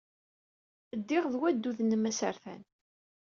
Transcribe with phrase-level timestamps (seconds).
[0.99, 2.61] Ddiɣ ed waddud-nnem asertan.